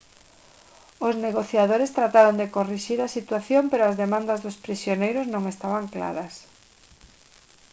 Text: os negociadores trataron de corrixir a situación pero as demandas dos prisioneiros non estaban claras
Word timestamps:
os 1.07 1.15
negociadores 1.25 1.93
trataron 1.97 2.35
de 2.41 2.51
corrixir 2.55 2.99
a 3.01 3.13
situación 3.17 3.63
pero 3.71 3.83
as 3.85 3.97
demandas 4.03 4.39
dos 4.45 4.59
prisioneiros 4.65 5.25
non 5.33 5.43
estaban 5.53 5.85
claras 5.95 6.33